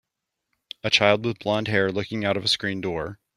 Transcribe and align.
A 0.83 0.89
child 0.89 1.23
with 1.25 1.37
blondhair 1.37 1.91
looking 1.93 2.25
out 2.25 2.35
of 2.35 2.43
a 2.43 2.47
screen 2.47 2.81
door. 2.81 3.19